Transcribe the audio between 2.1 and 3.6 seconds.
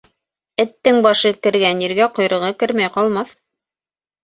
ҡойроғо кермәй ҡалмаҫ.